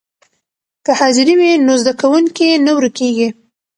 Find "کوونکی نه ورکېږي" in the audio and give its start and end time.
2.01-3.29